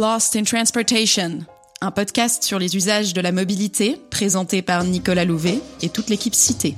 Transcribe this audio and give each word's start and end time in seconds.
Lost 0.00 0.34
in 0.34 0.44
Transportation, 0.44 1.40
un 1.82 1.90
podcast 1.90 2.42
sur 2.42 2.58
les 2.58 2.74
usages 2.74 3.12
de 3.12 3.20
la 3.20 3.32
mobilité 3.32 4.00
présenté 4.10 4.62
par 4.62 4.82
Nicolas 4.82 5.26
Louvet 5.26 5.60
et 5.82 5.90
toute 5.90 6.08
l'équipe 6.08 6.34
citée. 6.34 6.74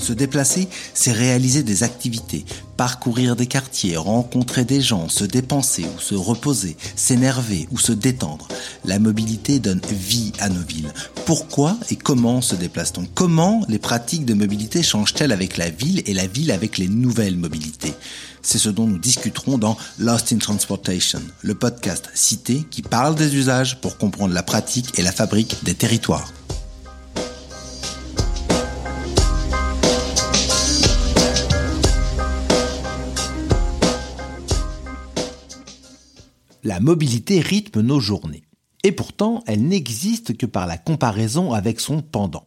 Se 0.00 0.12
déplacer, 0.12 0.66
c'est 0.92 1.12
réaliser 1.12 1.62
des 1.62 1.84
activités, 1.84 2.44
parcourir 2.80 3.36
des 3.36 3.44
quartiers, 3.44 3.98
rencontrer 3.98 4.64
des 4.64 4.80
gens, 4.80 5.10
se 5.10 5.24
dépenser 5.24 5.84
ou 5.84 6.00
se 6.00 6.14
reposer, 6.14 6.78
s'énerver 6.96 7.68
ou 7.70 7.78
se 7.78 7.92
détendre. 7.92 8.48
La 8.86 8.98
mobilité 8.98 9.58
donne 9.58 9.82
vie 9.90 10.32
à 10.38 10.48
nos 10.48 10.62
villes. 10.62 10.90
Pourquoi 11.26 11.76
et 11.90 11.96
comment 11.96 12.40
se 12.40 12.54
déplace-t-on? 12.54 13.04
Comment 13.14 13.66
les 13.68 13.78
pratiques 13.78 14.24
de 14.24 14.32
mobilité 14.32 14.82
changent-elles 14.82 15.30
avec 15.30 15.58
la 15.58 15.68
ville 15.68 16.02
et 16.06 16.14
la 16.14 16.26
ville 16.26 16.50
avec 16.50 16.78
les 16.78 16.88
nouvelles 16.88 17.36
mobilités? 17.36 17.92
C'est 18.40 18.56
ce 18.56 18.70
dont 18.70 18.86
nous 18.86 18.98
discuterons 18.98 19.58
dans 19.58 19.76
Lost 19.98 20.32
in 20.32 20.38
Transportation, 20.38 21.20
le 21.42 21.54
podcast 21.54 22.08
cité 22.14 22.64
qui 22.70 22.80
parle 22.80 23.14
des 23.14 23.36
usages 23.36 23.78
pour 23.82 23.98
comprendre 23.98 24.32
la 24.32 24.42
pratique 24.42 24.98
et 24.98 25.02
la 25.02 25.12
fabrique 25.12 25.62
des 25.64 25.74
territoires. 25.74 26.32
La 36.70 36.78
mobilité 36.78 37.40
rythme 37.40 37.80
nos 37.80 37.98
journées. 37.98 38.44
Et 38.84 38.92
pourtant, 38.92 39.42
elle 39.48 39.66
n'existe 39.66 40.36
que 40.36 40.46
par 40.46 40.68
la 40.68 40.78
comparaison 40.78 41.52
avec 41.52 41.80
son 41.80 42.00
pendant, 42.00 42.46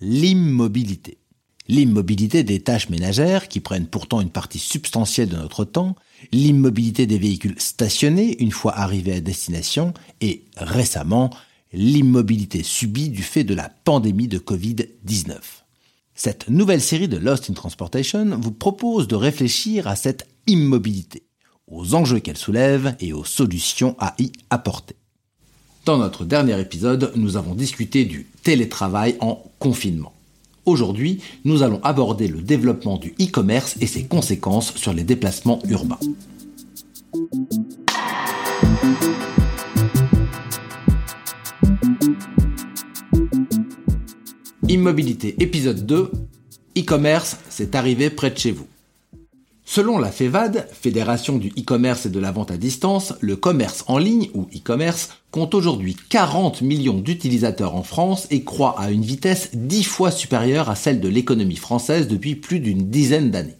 l'immobilité. 0.00 1.18
L'immobilité 1.66 2.44
des 2.44 2.60
tâches 2.60 2.88
ménagères, 2.88 3.48
qui 3.48 3.58
prennent 3.58 3.88
pourtant 3.88 4.20
une 4.20 4.30
partie 4.30 4.60
substantielle 4.60 5.28
de 5.28 5.34
notre 5.34 5.64
temps, 5.64 5.96
l'immobilité 6.30 7.08
des 7.08 7.18
véhicules 7.18 7.60
stationnés 7.60 8.40
une 8.40 8.52
fois 8.52 8.78
arrivés 8.78 9.14
à 9.14 9.20
destination, 9.20 9.92
et 10.20 10.44
récemment, 10.56 11.30
l'immobilité 11.72 12.62
subie 12.62 13.08
du 13.08 13.24
fait 13.24 13.42
de 13.42 13.54
la 13.54 13.70
pandémie 13.82 14.28
de 14.28 14.38
Covid-19. 14.38 15.34
Cette 16.14 16.48
nouvelle 16.48 16.80
série 16.80 17.08
de 17.08 17.16
Lost 17.16 17.50
in 17.50 17.54
Transportation 17.54 18.38
vous 18.40 18.52
propose 18.52 19.08
de 19.08 19.16
réfléchir 19.16 19.88
à 19.88 19.96
cette 19.96 20.28
immobilité 20.46 21.24
aux 21.70 21.94
enjeux 21.94 22.20
qu'elle 22.20 22.36
soulève 22.36 22.96
et 23.00 23.12
aux 23.12 23.24
solutions 23.24 23.96
à 23.98 24.14
y 24.18 24.32
apporter. 24.50 24.96
Dans 25.84 25.98
notre 25.98 26.24
dernier 26.24 26.58
épisode, 26.60 27.12
nous 27.14 27.36
avons 27.36 27.54
discuté 27.54 28.04
du 28.04 28.26
télétravail 28.42 29.16
en 29.20 29.42
confinement. 29.58 30.14
Aujourd'hui, 30.64 31.20
nous 31.44 31.62
allons 31.62 31.80
aborder 31.82 32.26
le 32.26 32.40
développement 32.40 32.96
du 32.96 33.14
e-commerce 33.20 33.76
et 33.80 33.86
ses 33.86 34.04
conséquences 34.04 34.74
sur 34.76 34.94
les 34.94 35.04
déplacements 35.04 35.60
urbains. 35.68 35.98
Immobilité 44.68 45.36
épisode 45.42 45.84
2. 45.84 46.10
E-commerce, 46.78 47.36
c'est 47.50 47.74
arrivé 47.74 48.08
près 48.08 48.30
de 48.30 48.38
chez 48.38 48.50
vous. 48.50 48.66
Selon 49.74 49.98
la 49.98 50.12
FEVAD, 50.12 50.68
Fédération 50.70 51.36
du 51.36 51.48
e-commerce 51.58 52.06
et 52.06 52.08
de 52.08 52.20
la 52.20 52.30
vente 52.30 52.52
à 52.52 52.56
distance, 52.56 53.12
le 53.20 53.34
commerce 53.34 53.82
en 53.88 53.98
ligne 53.98 54.30
ou 54.32 54.46
e-commerce 54.54 55.08
compte 55.32 55.52
aujourd'hui 55.52 55.96
40 56.10 56.62
millions 56.62 57.00
d'utilisateurs 57.00 57.74
en 57.74 57.82
France 57.82 58.28
et 58.30 58.44
croît 58.44 58.78
à 58.78 58.92
une 58.92 59.02
vitesse 59.02 59.50
10 59.52 59.82
fois 59.82 60.12
supérieure 60.12 60.70
à 60.70 60.76
celle 60.76 61.00
de 61.00 61.08
l'économie 61.08 61.56
française 61.56 62.06
depuis 62.06 62.36
plus 62.36 62.60
d'une 62.60 62.88
dizaine 62.88 63.32
d'années. 63.32 63.56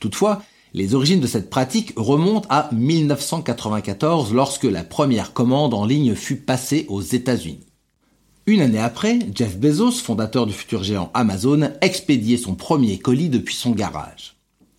Toutefois, 0.00 0.42
les 0.74 0.96
origines 0.96 1.20
de 1.20 1.28
cette 1.28 1.48
pratique 1.48 1.92
remontent 1.94 2.48
à 2.50 2.68
1994 2.72 4.34
lorsque 4.34 4.64
la 4.64 4.82
première 4.82 5.32
commande 5.32 5.74
en 5.74 5.84
ligne 5.84 6.16
fut 6.16 6.38
passée 6.38 6.86
aux 6.88 7.02
États-Unis. 7.02 7.68
Une 8.46 8.62
année 8.62 8.80
après, 8.80 9.20
Jeff 9.32 9.56
Bezos, 9.56 9.92
fondateur 9.92 10.46
du 10.46 10.52
futur 10.52 10.82
géant 10.82 11.12
Amazon, 11.14 11.70
expédiait 11.82 12.36
son 12.36 12.56
premier 12.56 12.98
colis 12.98 13.28
depuis 13.28 13.54
son 13.54 13.70
garage. 13.70 14.35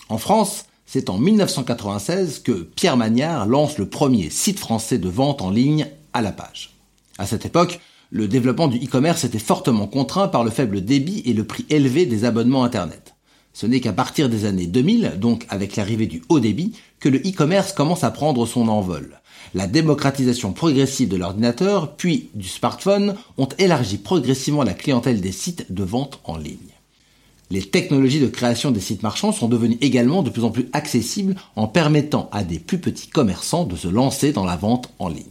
En 0.09 0.17
France, 0.17 0.65
c'est 0.85 1.09
en 1.09 1.17
1996 1.17 2.39
que 2.39 2.51
Pierre 2.51 2.95
Magnard 2.95 3.45
lance 3.45 3.77
le 3.77 3.89
premier 3.89 4.29
site 4.29 4.57
français 4.57 4.97
de 4.97 5.09
vente 5.09 5.41
en 5.41 5.49
ligne 5.49 5.87
à 6.13 6.21
la 6.21 6.31
page. 6.31 6.75
À 7.17 7.25
cette 7.25 7.45
époque, 7.45 7.81
le 8.09 8.29
développement 8.29 8.69
du 8.69 8.77
e-commerce 8.77 9.25
était 9.25 9.37
fortement 9.37 9.85
contraint 9.85 10.29
par 10.29 10.45
le 10.45 10.49
faible 10.49 10.79
débit 10.79 11.23
et 11.25 11.33
le 11.33 11.43
prix 11.43 11.65
élevé 11.69 12.05
des 12.05 12.23
abonnements 12.23 12.63
Internet. 12.63 13.15
Ce 13.51 13.65
n'est 13.65 13.81
qu'à 13.81 13.91
partir 13.91 14.29
des 14.29 14.45
années 14.45 14.67
2000, 14.67 15.15
donc 15.19 15.45
avec 15.49 15.75
l'arrivée 15.75 16.07
du 16.07 16.21
haut 16.29 16.39
débit, 16.39 16.73
que 17.01 17.09
le 17.09 17.17
e-commerce 17.17 17.73
commence 17.73 18.05
à 18.05 18.11
prendre 18.11 18.45
son 18.45 18.69
envol. 18.69 19.19
La 19.53 19.67
démocratisation 19.67 20.53
progressive 20.53 21.09
de 21.09 21.17
l'ordinateur, 21.17 21.95
puis 21.97 22.29
du 22.33 22.47
smartphone, 22.47 23.15
ont 23.37 23.49
élargi 23.57 23.97
progressivement 23.97 24.63
la 24.63 24.73
clientèle 24.73 25.19
des 25.19 25.31
sites 25.31 25.73
de 25.73 25.83
vente 25.83 26.21
en 26.23 26.37
ligne. 26.37 26.76
Les 27.49 27.61
technologies 27.61 28.19
de 28.19 28.27
création 28.27 28.71
des 28.71 28.81
sites 28.81 29.03
marchands 29.03 29.31
sont 29.31 29.47
devenues 29.47 29.77
également 29.79 30.21
de 30.21 30.29
plus 30.29 30.43
en 30.43 30.51
plus 30.51 30.67
accessibles 30.73 31.35
en 31.55 31.67
permettant 31.67 32.29
à 32.33 32.43
des 32.43 32.59
plus 32.59 32.79
petits 32.79 33.07
commerçants 33.07 33.63
de 33.63 33.77
se 33.77 33.87
lancer 33.87 34.33
dans 34.33 34.43
la 34.43 34.57
vente 34.57 34.89
en 34.99 35.07
ligne. 35.07 35.23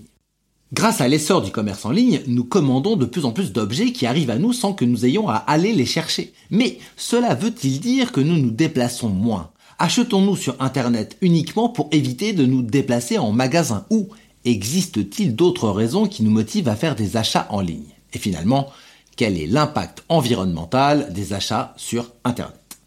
Grâce 0.73 1.01
à 1.01 1.09
l'essor 1.09 1.43
du 1.43 1.53
commerce 1.53 1.85
en 1.85 1.91
ligne, 1.91 2.23
nous 2.27 2.43
commandons 2.43 2.97
de 2.97 3.05
plus 3.05 3.25
en 3.25 3.33
plus 3.33 3.53
d'objets 3.53 3.93
qui 3.93 4.07
arrivent 4.07 4.31
à 4.31 4.39
nous 4.39 4.53
sans 4.53 4.73
que 4.73 4.85
nous 4.85 5.05
ayons 5.05 5.29
à 5.29 5.37
aller 5.37 5.73
les 5.73 5.87
chercher. 5.87 6.33
Mais 6.51 6.79
cela 6.97 7.35
veut-il 7.35 7.81
dire 7.81 8.13
que 8.13 8.21
nous 8.21 8.37
nous 8.37 8.51
déplaçons 8.51 9.09
moins? 9.09 9.51
Achetons-nous 9.79 10.37
sur 10.37 10.57
Internet 10.59 11.19
uniquement 11.21 11.69
pour 11.69 11.89
éviter 11.93 12.33
de 12.33 12.47
nous 12.47 12.63
déplacer 12.63 13.19
en 13.19 13.31
magasin 13.31 13.85
ou 13.91 14.09
existe-t-il 14.45 15.37
d'autres 15.37 15.69
raisons 15.69 16.07
qui 16.07 16.23
nous 16.23 16.31
motivent 16.31 16.69
à 16.69 16.77
faire 16.77 16.97
des 16.97 17.17
achats 17.17 17.47
en 17.51 17.61
ligne? 17.61 17.93
Et 18.13 18.19
finalement, 18.19 18.69
quel 19.17 19.39
est 19.39 19.47
l'impact 19.47 20.05
environnemental 20.09 21.13
des 21.13 21.33
achats 21.33 21.73
sur 21.77 22.13
Internet? 22.25 22.79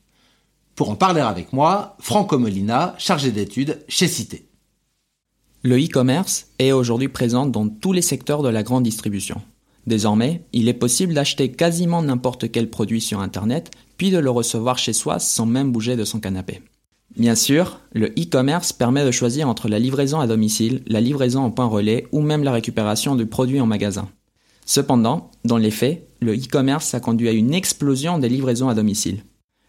Pour 0.75 0.91
en 0.91 0.95
parler 0.95 1.21
avec 1.21 1.51
moi, 1.51 1.97
Franco 1.99 2.37
Molina, 2.37 2.95
chargé 2.97 3.31
d'études 3.31 3.83
chez 3.89 4.07
Cité. 4.07 4.45
Le 5.63 5.77
e-commerce 5.77 6.47
est 6.59 6.71
aujourd'hui 6.71 7.09
présent 7.09 7.45
dans 7.45 7.67
tous 7.67 7.91
les 7.91 8.01
secteurs 8.01 8.43
de 8.43 8.49
la 8.49 8.63
grande 8.63 8.83
distribution. 8.83 9.41
Désormais, 9.87 10.43
il 10.53 10.69
est 10.69 10.73
possible 10.73 11.13
d'acheter 11.13 11.51
quasiment 11.51 12.01
n'importe 12.01 12.51
quel 12.51 12.69
produit 12.69 13.01
sur 13.01 13.19
Internet, 13.19 13.71
puis 13.97 14.11
de 14.11 14.19
le 14.19 14.29
recevoir 14.29 14.77
chez 14.77 14.93
soi 14.93 15.19
sans 15.19 15.47
même 15.47 15.71
bouger 15.71 15.95
de 15.95 16.05
son 16.05 16.19
canapé. 16.19 16.61
Bien 17.17 17.35
sûr, 17.35 17.81
le 17.91 18.07
e-commerce 18.09 18.71
permet 18.71 19.03
de 19.03 19.11
choisir 19.11 19.49
entre 19.49 19.67
la 19.67 19.79
livraison 19.79 20.19
à 20.19 20.27
domicile, 20.27 20.83
la 20.85 21.01
livraison 21.01 21.41
en 21.41 21.49
point 21.49 21.65
relais 21.65 22.05
ou 22.11 22.21
même 22.21 22.43
la 22.43 22.51
récupération 22.51 23.15
du 23.15 23.25
produit 23.25 23.59
en 23.59 23.65
magasin. 23.65 24.07
Cependant, 24.69 25.31
dans 25.45 25.57
les 25.57 25.71
faits, 25.71 26.07
le 26.21 26.35
e-commerce 26.35 26.93
a 26.93 26.99
conduit 26.99 27.27
à 27.27 27.31
une 27.31 27.55
explosion 27.55 28.19
des 28.19 28.29
livraisons 28.29 28.69
à 28.69 28.75
domicile. 28.75 29.23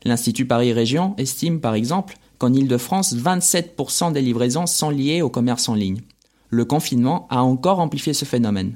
L'Institut 0.05 0.45
Paris 0.45 0.75
Région 0.75 1.15
estime 1.17 1.63
par 1.63 1.73
exemple 1.73 2.19
qu'en 2.37 2.53
Ile-de-France, 2.53 3.17
27% 3.17 4.13
des 4.13 4.21
livraisons 4.21 4.67
sont 4.67 4.91
liées 4.91 5.23
au 5.23 5.31
commerce 5.31 5.71
en 5.71 5.75
ligne. 5.75 6.03
Le 6.51 6.67
confinement 6.67 7.27
a 7.31 7.43
encore 7.43 7.81
amplifié 7.81 8.13
ce 8.13 8.27
phénomène. 8.27 8.75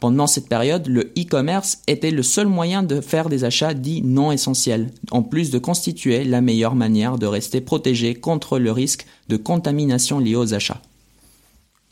Pendant 0.00 0.26
cette 0.26 0.48
période, 0.48 0.88
le 0.88 1.12
e-commerce 1.16 1.82
était 1.86 2.10
le 2.10 2.24
seul 2.24 2.48
moyen 2.48 2.82
de 2.82 3.00
faire 3.00 3.28
des 3.28 3.44
achats 3.44 3.72
dits 3.72 4.02
non 4.02 4.32
essentiels, 4.32 4.90
en 5.12 5.22
plus 5.22 5.52
de 5.52 5.60
constituer 5.60 6.24
la 6.24 6.40
meilleure 6.40 6.74
manière 6.74 7.16
de 7.16 7.26
rester 7.26 7.60
protégé 7.60 8.16
contre 8.16 8.58
le 8.58 8.72
risque 8.72 9.06
de 9.28 9.36
contamination 9.36 10.18
liée 10.18 10.34
aux 10.34 10.52
achats. 10.52 10.82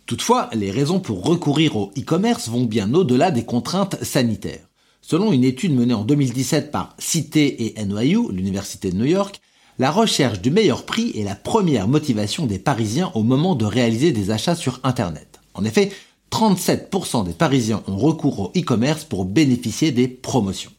Toutefois, 0.08 0.48
les 0.54 0.70
raisons 0.70 1.00
pour 1.00 1.22
recourir 1.22 1.76
au 1.76 1.90
e-commerce 1.98 2.48
vont 2.48 2.64
bien 2.64 2.94
au-delà 2.94 3.30
des 3.30 3.44
contraintes 3.44 4.02
sanitaires. 4.02 4.66
Selon 5.02 5.32
une 5.32 5.44
étude 5.44 5.74
menée 5.74 5.92
en 5.92 6.02
2017 6.02 6.70
par 6.70 6.96
Cité 6.98 7.66
et 7.66 7.84
NYU, 7.84 8.32
l'Université 8.32 8.90
de 8.90 8.96
New 8.96 9.04
York, 9.04 9.38
la 9.78 9.90
recherche 9.90 10.40
du 10.40 10.50
meilleur 10.50 10.86
prix 10.86 11.12
est 11.14 11.24
la 11.24 11.34
première 11.34 11.88
motivation 11.88 12.46
des 12.46 12.58
Parisiens 12.58 13.12
au 13.14 13.22
moment 13.22 13.54
de 13.54 13.66
réaliser 13.66 14.10
des 14.10 14.30
achats 14.30 14.54
sur 14.54 14.80
Internet. 14.82 15.40
En 15.52 15.66
effet, 15.66 15.92
37% 16.32 17.26
des 17.26 17.34
Parisiens 17.34 17.82
ont 17.86 17.98
recours 17.98 18.40
au 18.40 18.52
e-commerce 18.58 19.04
pour 19.04 19.26
bénéficier 19.26 19.92
des 19.92 20.08
promotions. 20.08 20.72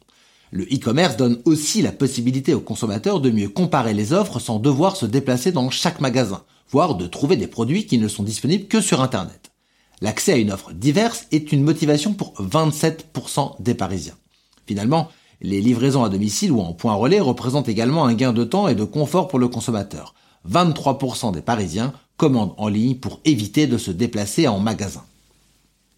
Le 0.50 0.64
e-commerce 0.64 1.16
donne 1.16 1.40
aussi 1.44 1.82
la 1.82 1.92
possibilité 1.92 2.52
aux 2.52 2.60
consommateurs 2.60 3.20
de 3.20 3.30
mieux 3.30 3.48
comparer 3.48 3.94
les 3.94 4.12
offres 4.12 4.40
sans 4.40 4.58
devoir 4.58 4.96
se 4.96 5.06
déplacer 5.06 5.52
dans 5.52 5.70
chaque 5.70 6.00
magasin, 6.00 6.42
voire 6.70 6.94
de 6.94 7.06
trouver 7.06 7.36
des 7.36 7.46
produits 7.46 7.86
qui 7.86 7.98
ne 7.98 8.08
sont 8.08 8.22
disponibles 8.22 8.66
que 8.66 8.80
sur 8.80 9.00
Internet. 9.00 9.50
L'accès 10.00 10.32
à 10.32 10.36
une 10.36 10.52
offre 10.52 10.72
diverse 10.72 11.26
est 11.30 11.52
une 11.52 11.62
motivation 11.62 12.14
pour 12.14 12.34
27% 12.40 13.60
des 13.60 13.74
Parisiens. 13.74 14.16
Finalement, 14.66 15.08
les 15.42 15.60
livraisons 15.60 16.04
à 16.04 16.08
domicile 16.08 16.52
ou 16.52 16.60
en 16.60 16.72
point 16.72 16.94
relais 16.94 17.20
représentent 17.20 17.68
également 17.68 18.06
un 18.06 18.14
gain 18.14 18.32
de 18.32 18.44
temps 18.44 18.68
et 18.68 18.74
de 18.74 18.84
confort 18.84 19.28
pour 19.28 19.38
le 19.38 19.48
consommateur. 19.48 20.14
23% 20.48 21.32
des 21.32 21.42
Parisiens 21.42 21.92
commandent 22.16 22.54
en 22.56 22.68
ligne 22.68 22.96
pour 22.96 23.20
éviter 23.24 23.66
de 23.66 23.78
se 23.78 23.90
déplacer 23.90 24.48
en 24.48 24.58
magasin. 24.58 25.02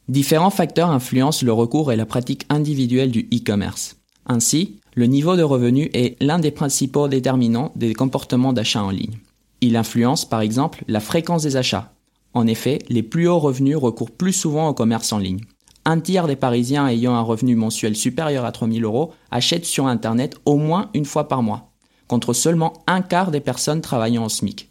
Différents 0.08 0.50
facteurs 0.50 0.90
influencent 0.90 1.44
le 1.44 1.52
recours 1.52 1.92
et 1.92 1.96
la 1.96 2.06
pratique 2.06 2.46
individuelle 2.48 3.10
du 3.10 3.28
e-commerce. 3.32 3.96
Ainsi, 4.26 4.80
le 4.94 5.06
niveau 5.06 5.36
de 5.36 5.42
revenu 5.42 5.90
est 5.94 6.20
l'un 6.20 6.38
des 6.38 6.50
principaux 6.50 7.08
déterminants 7.08 7.72
des 7.76 7.94
comportements 7.94 8.52
d'achat 8.52 8.82
en 8.82 8.90
ligne. 8.90 9.18
Il 9.62 9.76
influence 9.76 10.24
par 10.24 10.40
exemple 10.40 10.82
la 10.88 10.98
fréquence 10.98 11.44
des 11.44 11.56
achats. 11.56 11.92
En 12.34 12.48
effet, 12.48 12.80
les 12.88 13.04
plus 13.04 13.28
hauts 13.28 13.38
revenus 13.38 13.76
recourent 13.76 14.10
plus 14.10 14.32
souvent 14.32 14.68
au 14.68 14.74
commerce 14.74 15.12
en 15.12 15.18
ligne. 15.18 15.40
Un 15.84 16.00
tiers 16.00 16.26
des 16.26 16.34
Parisiens 16.34 16.88
ayant 16.88 17.14
un 17.14 17.22
revenu 17.22 17.54
mensuel 17.54 17.94
supérieur 17.94 18.44
à 18.44 18.50
3000 18.50 18.82
euros 18.82 19.12
achètent 19.30 19.64
sur 19.64 19.86
Internet 19.86 20.34
au 20.46 20.56
moins 20.56 20.90
une 20.94 21.04
fois 21.04 21.28
par 21.28 21.44
mois, 21.44 21.70
contre 22.08 22.32
seulement 22.32 22.72
un 22.88 23.02
quart 23.02 23.30
des 23.30 23.40
personnes 23.40 23.80
travaillant 23.80 24.24
au 24.24 24.28
SMIC. 24.28 24.68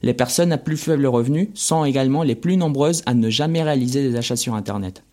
Les 0.00 0.14
personnes 0.14 0.52
à 0.52 0.58
plus 0.58 0.78
faible 0.78 1.06
revenu 1.06 1.50
sont 1.52 1.84
également 1.84 2.22
les 2.22 2.34
plus 2.34 2.56
nombreuses 2.56 3.02
à 3.04 3.12
ne 3.12 3.28
jamais 3.28 3.62
réaliser 3.62 4.08
des 4.08 4.16
achats 4.16 4.36
sur 4.36 4.54
Internet. 4.54 5.04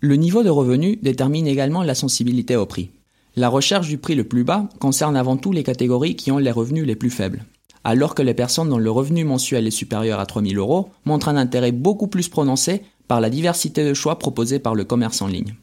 Le 0.00 0.16
niveau 0.16 0.42
de 0.42 0.50
revenu 0.50 0.96
détermine 0.96 1.46
également 1.46 1.84
la 1.84 1.94
sensibilité 1.94 2.56
au 2.56 2.66
prix. 2.66 2.90
La 3.36 3.48
recherche 3.48 3.86
du 3.86 3.98
prix 3.98 4.16
le 4.16 4.24
plus 4.24 4.42
bas 4.42 4.68
concerne 4.80 5.16
avant 5.16 5.36
tout 5.36 5.52
les 5.52 5.62
catégories 5.62 6.16
qui 6.16 6.32
ont 6.32 6.38
les 6.38 6.50
revenus 6.50 6.84
les 6.86 6.96
plus 6.96 7.10
faibles, 7.10 7.44
alors 7.84 8.14
que 8.14 8.22
les 8.22 8.34
personnes 8.34 8.68
dont 8.68 8.78
le 8.78 8.90
revenu 8.90 9.24
mensuel 9.24 9.66
est 9.66 9.70
supérieur 9.70 10.20
à 10.20 10.26
3000 10.26 10.58
euros 10.58 10.90
montrent 11.04 11.28
un 11.28 11.36
intérêt 11.36 11.72
beaucoup 11.72 12.06
plus 12.06 12.28
prononcé 12.28 12.82
par 13.08 13.20
la 13.20 13.30
diversité 13.30 13.84
de 13.84 13.94
choix 13.94 14.18
proposés 14.18 14.58
par 14.58 14.74
le 14.74 14.84
commerce 14.84 15.22
en 15.22 15.26
ligne. 15.26 15.54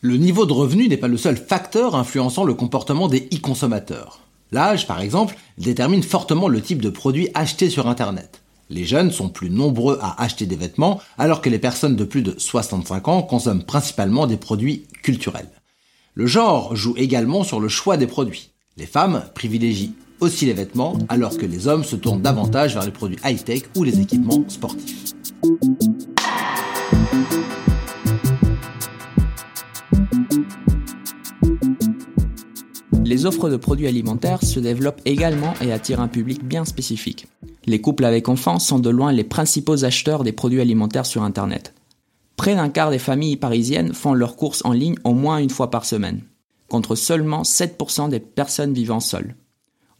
Le 0.00 0.16
niveau 0.16 0.46
de 0.46 0.52
revenu 0.52 0.88
n'est 0.88 0.96
pas 0.96 1.08
le 1.08 1.16
seul 1.16 1.36
facteur 1.36 1.94
influençant 1.94 2.44
le 2.44 2.54
comportement 2.54 3.08
des 3.08 3.28
e-consommateurs. 3.32 4.20
L'âge, 4.50 4.86
par 4.86 5.00
exemple, 5.00 5.36
détermine 5.58 6.02
fortement 6.02 6.48
le 6.48 6.60
type 6.60 6.82
de 6.82 6.90
produit 6.90 7.28
acheté 7.34 7.70
sur 7.70 7.86
Internet. 7.86 8.42
Les 8.68 8.84
jeunes 8.84 9.10
sont 9.10 9.28
plus 9.28 9.50
nombreux 9.50 9.98
à 10.02 10.20
acheter 10.22 10.46
des 10.46 10.56
vêtements, 10.56 11.00
alors 11.18 11.40
que 11.40 11.50
les 11.50 11.58
personnes 11.58 11.96
de 11.96 12.04
plus 12.04 12.22
de 12.22 12.34
65 12.36 13.08
ans 13.08 13.22
consomment 13.22 13.64
principalement 13.64 14.26
des 14.26 14.36
produits 14.36 14.86
culturels. 15.02 15.50
Le 16.14 16.26
genre 16.26 16.76
joue 16.76 16.94
également 16.96 17.44
sur 17.44 17.60
le 17.60 17.68
choix 17.68 17.96
des 17.96 18.06
produits. 18.06 18.50
Les 18.76 18.86
femmes 18.86 19.24
privilégient 19.34 19.94
aussi 20.22 20.46
les 20.46 20.52
vêtements, 20.52 20.96
alors 21.08 21.36
que 21.36 21.44
les 21.44 21.66
hommes 21.66 21.82
se 21.82 21.96
tournent 21.96 22.22
davantage 22.22 22.74
vers 22.74 22.84
les 22.84 22.92
produits 22.92 23.18
high-tech 23.24 23.64
ou 23.76 23.82
les 23.82 24.00
équipements 24.00 24.44
sportifs. 24.48 25.14
Les 33.04 33.26
offres 33.26 33.50
de 33.50 33.56
produits 33.56 33.88
alimentaires 33.88 34.42
se 34.42 34.60
développent 34.60 35.02
également 35.04 35.54
et 35.60 35.72
attirent 35.72 36.00
un 36.00 36.08
public 36.08 36.44
bien 36.44 36.64
spécifique. 36.64 37.26
Les 37.66 37.80
couples 37.80 38.04
avec 38.04 38.28
enfants 38.28 38.60
sont 38.60 38.78
de 38.78 38.90
loin 38.90 39.12
les 39.12 39.24
principaux 39.24 39.84
acheteurs 39.84 40.22
des 40.22 40.32
produits 40.32 40.60
alimentaires 40.60 41.04
sur 41.04 41.22
Internet. 41.22 41.74
Près 42.36 42.54
d'un 42.54 42.68
quart 42.68 42.90
des 42.90 42.98
familles 42.98 43.36
parisiennes 43.36 43.92
font 43.92 44.14
leurs 44.14 44.36
courses 44.36 44.64
en 44.64 44.72
ligne 44.72 44.96
au 45.04 45.14
moins 45.14 45.38
une 45.38 45.50
fois 45.50 45.70
par 45.70 45.84
semaine, 45.84 46.22
contre 46.68 46.94
seulement 46.94 47.42
7% 47.42 48.08
des 48.08 48.20
personnes 48.20 48.72
vivant 48.72 49.00
seules. 49.00 49.34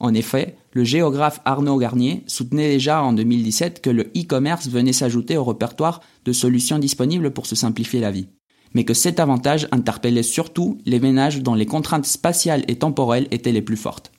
En 0.03 0.15
effet, 0.15 0.57
le 0.73 0.83
géographe 0.83 1.41
Arnaud 1.45 1.79
Garnier 1.79 2.25
soutenait 2.27 2.71
déjà 2.71 3.05
en 3.05 3.13
2017 3.13 3.81
que 3.81 3.89
le 3.89 4.11
e-commerce 4.17 4.67
venait 4.67 4.93
s'ajouter 4.93 5.37
au 5.37 5.45
répertoire 5.45 6.01
de 6.25 6.33
solutions 6.33 6.81
disponibles 6.81 7.31
pour 7.31 7.47
se 7.47 7.55
simplifier 7.55 8.01
la 8.01 8.11
vie, 8.11 8.27
mais 8.75 8.85
que 8.85 8.95
cet 8.95 9.21
avantage 9.21 9.69
interpellait 9.71 10.25
surtout 10.25 10.79
les 10.87 10.99
ménages 10.99 11.41
dont 11.41 11.55
les 11.55 11.67
contraintes 11.67 12.05
spatiales 12.05 12.65
et 12.67 12.81
temporelles 12.81 13.29
étaient 13.31 13.53
les 13.53 13.63
plus 13.63 13.77
fortes. 13.77 14.11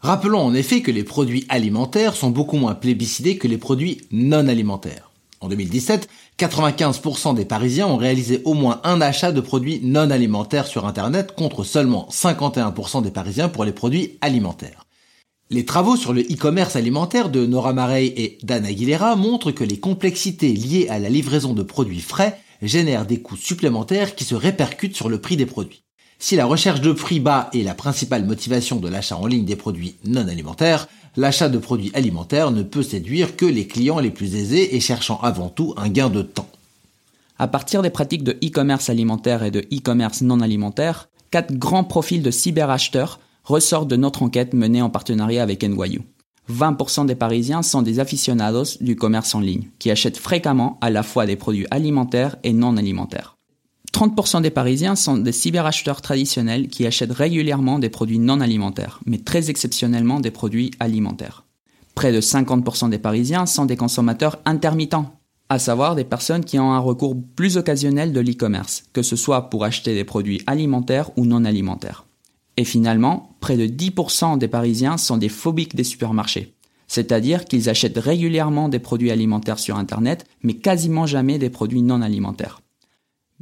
Rappelons 0.00 0.40
en 0.40 0.52
effet 0.52 0.82
que 0.82 0.90
les 0.90 1.04
produits 1.04 1.46
alimentaires 1.48 2.16
sont 2.16 2.30
beaucoup 2.30 2.56
moins 2.56 2.74
plébiscités 2.74 3.38
que 3.38 3.46
les 3.46 3.56
produits 3.56 4.00
non 4.10 4.48
alimentaires. 4.48 5.12
En 5.40 5.48
2017, 5.48 6.08
95% 6.40 7.36
des 7.36 7.44
Parisiens 7.44 7.86
ont 7.86 7.98
réalisé 7.98 8.42
au 8.44 8.54
moins 8.54 8.80
un 8.82 9.00
achat 9.00 9.30
de 9.30 9.40
produits 9.40 9.78
non 9.84 10.10
alimentaires 10.10 10.66
sur 10.66 10.86
Internet 10.86 11.36
contre 11.36 11.62
seulement 11.62 12.08
51% 12.10 13.02
des 13.04 13.12
Parisiens 13.12 13.48
pour 13.48 13.64
les 13.64 13.72
produits 13.72 14.18
alimentaires. 14.20 14.83
Les 15.54 15.64
travaux 15.64 15.94
sur 15.94 16.12
le 16.12 16.22
e-commerce 16.22 16.74
alimentaire 16.74 17.28
de 17.28 17.46
Nora 17.46 17.72
Marey 17.72 18.06
et 18.06 18.38
d'Anna 18.42 18.70
Aguilera 18.70 19.14
montrent 19.14 19.52
que 19.52 19.62
les 19.62 19.78
complexités 19.78 20.52
liées 20.52 20.88
à 20.88 20.98
la 20.98 21.08
livraison 21.08 21.52
de 21.54 21.62
produits 21.62 22.00
frais 22.00 22.40
génèrent 22.60 23.06
des 23.06 23.20
coûts 23.20 23.36
supplémentaires 23.36 24.16
qui 24.16 24.24
se 24.24 24.34
répercutent 24.34 24.96
sur 24.96 25.08
le 25.08 25.20
prix 25.20 25.36
des 25.36 25.46
produits. 25.46 25.84
Si 26.18 26.34
la 26.34 26.44
recherche 26.44 26.80
de 26.80 26.90
prix 26.90 27.20
bas 27.20 27.50
est 27.54 27.62
la 27.62 27.74
principale 27.74 28.24
motivation 28.24 28.80
de 28.80 28.88
l'achat 28.88 29.16
en 29.16 29.28
ligne 29.28 29.44
des 29.44 29.54
produits 29.54 29.94
non 30.04 30.26
alimentaires, 30.26 30.88
l'achat 31.16 31.48
de 31.48 31.58
produits 31.58 31.92
alimentaires 31.94 32.50
ne 32.50 32.64
peut 32.64 32.82
séduire 32.82 33.36
que 33.36 33.46
les 33.46 33.68
clients 33.68 34.00
les 34.00 34.10
plus 34.10 34.34
aisés 34.34 34.74
et 34.74 34.80
cherchant 34.80 35.20
avant 35.22 35.50
tout 35.50 35.72
un 35.76 35.88
gain 35.88 36.10
de 36.10 36.22
temps. 36.22 36.50
À 37.38 37.46
partir 37.46 37.82
des 37.82 37.90
pratiques 37.90 38.24
de 38.24 38.36
e-commerce 38.44 38.90
alimentaire 38.90 39.44
et 39.44 39.52
de 39.52 39.60
e-commerce 39.72 40.20
non 40.22 40.40
alimentaire, 40.40 41.08
quatre 41.30 41.54
grands 41.54 41.84
profils 41.84 42.22
de 42.24 42.32
cyberacheteurs 42.32 43.20
ressortent 43.44 43.88
de 43.88 43.96
notre 43.96 44.22
enquête 44.22 44.54
menée 44.54 44.82
en 44.82 44.90
partenariat 44.90 45.42
avec 45.42 45.62
NYU. 45.62 46.02
20% 46.50 47.06
des 47.06 47.14
Parisiens 47.14 47.62
sont 47.62 47.82
des 47.82 48.00
aficionados 48.00 48.76
du 48.80 48.96
commerce 48.96 49.34
en 49.34 49.40
ligne, 49.40 49.70
qui 49.78 49.90
achètent 49.90 50.18
fréquemment 50.18 50.78
à 50.80 50.90
la 50.90 51.02
fois 51.02 51.26
des 51.26 51.36
produits 51.36 51.66
alimentaires 51.70 52.36
et 52.42 52.52
non 52.52 52.76
alimentaires. 52.76 53.36
30% 53.94 54.42
des 54.42 54.50
Parisiens 54.50 54.96
sont 54.96 55.16
des 55.16 55.32
cyberacheteurs 55.32 56.02
traditionnels 56.02 56.68
qui 56.68 56.84
achètent 56.84 57.12
régulièrement 57.12 57.78
des 57.78 57.88
produits 57.88 58.18
non 58.18 58.40
alimentaires, 58.40 59.00
mais 59.06 59.18
très 59.18 59.50
exceptionnellement 59.50 60.20
des 60.20 60.32
produits 60.32 60.72
alimentaires. 60.80 61.44
Près 61.94 62.12
de 62.12 62.20
50% 62.20 62.90
des 62.90 62.98
Parisiens 62.98 63.46
sont 63.46 63.66
des 63.66 63.76
consommateurs 63.76 64.40
intermittents, 64.44 65.20
à 65.48 65.60
savoir 65.60 65.94
des 65.94 66.04
personnes 66.04 66.44
qui 66.44 66.58
ont 66.58 66.72
un 66.72 66.80
recours 66.80 67.14
plus 67.36 67.56
occasionnel 67.56 68.12
de 68.12 68.20
l'e-commerce, 68.20 68.82
que 68.92 69.02
ce 69.02 69.14
soit 69.14 69.48
pour 69.48 69.64
acheter 69.64 69.94
des 69.94 70.04
produits 70.04 70.42
alimentaires 70.46 71.10
ou 71.16 71.24
non 71.24 71.44
alimentaires. 71.44 72.04
Et 72.56 72.64
finalement, 72.64 73.36
près 73.40 73.56
de 73.56 73.66
10% 73.66 74.38
des 74.38 74.48
Parisiens 74.48 74.96
sont 74.96 75.16
des 75.16 75.28
phobiques 75.28 75.74
des 75.74 75.84
supermarchés, 75.84 76.54
c'est-à-dire 76.86 77.44
qu'ils 77.44 77.68
achètent 77.68 77.98
régulièrement 77.98 78.68
des 78.68 78.78
produits 78.78 79.10
alimentaires 79.10 79.58
sur 79.58 79.76
Internet, 79.76 80.24
mais 80.42 80.54
quasiment 80.54 81.06
jamais 81.06 81.38
des 81.38 81.50
produits 81.50 81.82
non 81.82 82.02
alimentaires. 82.02 82.60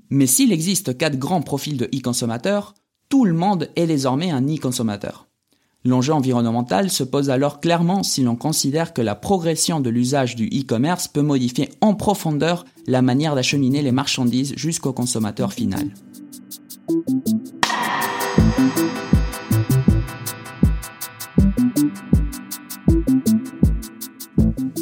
Mais 0.09 0.27
s'il 0.27 0.53
existe 0.53 0.97
quatre 0.97 1.19
grands 1.19 1.43
profils 1.43 1.77
de 1.77 1.87
e-consommateurs, 1.87 2.75
tout 3.09 3.25
le 3.25 3.35
monde 3.35 3.69
est 3.77 3.87
désormais 3.87 4.31
un 4.31 4.47
e-consommateur. 4.47 5.27
L'enjeu 5.85 6.13
environnemental 6.13 6.91
se 6.91 7.03
pose 7.03 7.29
alors 7.29 7.61
clairement 7.61 8.03
si 8.03 8.23
l'on 8.23 8.37
considère 8.37 8.95
que 8.95 9.03
la 9.03 9.17
progression 9.17 9.81
de 9.81 9.91
l'usage 9.91 10.37
du 10.37 10.47
e-commerce 10.47 11.09
peut 11.09 11.23
modifier 11.23 11.71
en 11.81 11.95
profondeur 11.95 12.65
la 12.87 13.03
manière 13.03 13.35
d'acheminer 13.35 13.83
les 13.83 13.91
marchandises 13.91 14.55
jusqu'au 14.57 14.93
consommateur 14.93 15.53
final. 15.53 15.91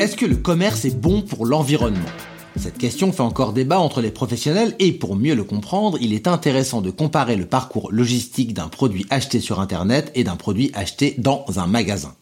Est-ce 0.00 0.16
que 0.16 0.24
le 0.24 0.36
commerce 0.36 0.86
est 0.86 0.98
bon 0.98 1.20
pour 1.20 1.44
l'environnement? 1.44 2.08
Cette 2.56 2.78
question 2.78 3.12
fait 3.12 3.20
encore 3.20 3.52
débat 3.52 3.78
entre 3.78 4.00
les 4.00 4.10
professionnels 4.10 4.74
et 4.78 4.92
pour 4.92 5.14
mieux 5.14 5.34
le 5.34 5.44
comprendre, 5.44 5.98
il 6.00 6.14
est 6.14 6.26
intéressant 6.26 6.80
de 6.80 6.90
comparer 6.90 7.36
le 7.36 7.44
parcours 7.44 7.92
logistique 7.92 8.54
d'un 8.54 8.68
produit 8.68 9.04
acheté 9.10 9.40
sur 9.40 9.60
Internet 9.60 10.10
et 10.14 10.24
d'un 10.24 10.36
produit 10.36 10.70
acheté 10.72 11.16
dans 11.18 11.44
un 11.56 11.66
magasin. 11.66 12.14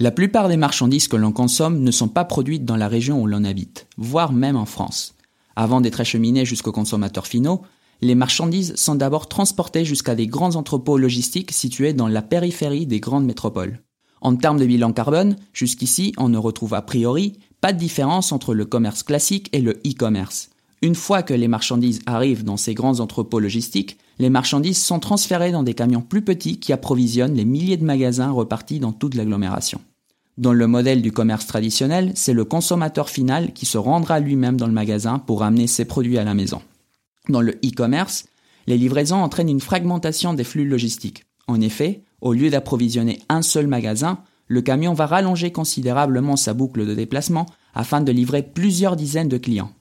La 0.00 0.10
plupart 0.10 0.48
des 0.48 0.56
marchandises 0.56 1.06
que 1.06 1.14
l'on 1.14 1.30
consomme 1.30 1.84
ne 1.84 1.92
sont 1.92 2.08
pas 2.08 2.24
produites 2.24 2.64
dans 2.64 2.76
la 2.76 2.88
région 2.88 3.22
où 3.22 3.28
l'on 3.28 3.44
habite, 3.44 3.86
voire 3.96 4.32
même 4.32 4.56
en 4.56 4.66
France. 4.66 5.14
Avant 5.54 5.80
d'être 5.80 6.00
acheminées 6.00 6.46
jusqu'aux 6.46 6.72
consommateurs 6.72 7.28
finaux, 7.28 7.62
les 8.00 8.16
marchandises 8.16 8.74
sont 8.74 8.96
d'abord 8.96 9.28
transportées 9.28 9.84
jusqu'à 9.84 10.16
des 10.16 10.26
grands 10.26 10.56
entrepôts 10.56 10.98
logistiques 10.98 11.52
situés 11.52 11.92
dans 11.92 12.08
la 12.08 12.22
périphérie 12.22 12.86
des 12.86 12.98
grandes 12.98 13.24
métropoles. 13.24 13.78
En 14.20 14.36
termes 14.36 14.58
de 14.58 14.66
bilan 14.66 14.92
carbone, 14.92 15.36
jusqu'ici, 15.52 16.12
on 16.16 16.28
ne 16.28 16.38
retrouve 16.38 16.74
a 16.74 16.82
priori 16.82 17.38
pas 17.60 17.72
de 17.72 17.78
différence 17.78 18.32
entre 18.32 18.54
le 18.54 18.64
commerce 18.64 19.02
classique 19.02 19.48
et 19.52 19.60
le 19.60 19.80
e-commerce. 19.86 20.50
Une 20.80 20.94
fois 20.94 21.22
que 21.22 21.34
les 21.34 21.48
marchandises 21.48 22.00
arrivent 22.06 22.44
dans 22.44 22.56
ces 22.56 22.74
grands 22.74 23.00
entrepôts 23.00 23.40
logistiques, 23.40 23.98
les 24.20 24.30
marchandises 24.30 24.80
sont 24.80 25.00
transférées 25.00 25.50
dans 25.50 25.64
des 25.64 25.74
camions 25.74 26.02
plus 26.02 26.22
petits 26.22 26.60
qui 26.60 26.72
approvisionnent 26.72 27.34
les 27.34 27.44
milliers 27.44 27.76
de 27.76 27.84
magasins 27.84 28.30
repartis 28.30 28.78
dans 28.78 28.92
toute 28.92 29.14
l'agglomération. 29.14 29.80
Dans 30.36 30.52
le 30.52 30.68
modèle 30.68 31.02
du 31.02 31.10
commerce 31.10 31.46
traditionnel, 31.46 32.12
c'est 32.14 32.32
le 32.32 32.44
consommateur 32.44 33.10
final 33.10 33.52
qui 33.52 33.66
se 33.66 33.76
rendra 33.76 34.20
lui-même 34.20 34.56
dans 34.56 34.68
le 34.68 34.72
magasin 34.72 35.18
pour 35.18 35.42
amener 35.42 35.66
ses 35.66 35.84
produits 35.84 36.18
à 36.18 36.24
la 36.24 36.34
maison. 36.34 36.62
Dans 37.28 37.40
le 37.40 37.58
e-commerce, 37.64 38.26
les 38.68 38.78
livraisons 38.78 39.16
entraînent 39.16 39.48
une 39.48 39.60
fragmentation 39.60 40.34
des 40.34 40.44
flux 40.44 40.68
logistiques. 40.68 41.24
En 41.48 41.60
effet, 41.60 42.02
au 42.20 42.32
lieu 42.32 42.50
d'approvisionner 42.50 43.20
un 43.28 43.42
seul 43.42 43.66
magasin, 43.66 44.18
le 44.46 44.62
camion 44.62 44.94
va 44.94 45.06
rallonger 45.06 45.52
considérablement 45.52 46.36
sa 46.36 46.54
boucle 46.54 46.86
de 46.86 46.94
déplacement 46.94 47.46
afin 47.74 48.00
de 48.00 48.12
livrer 48.12 48.42
plusieurs 48.42 48.96
dizaines 48.96 49.28
de 49.28 49.38
clients. 49.38 49.72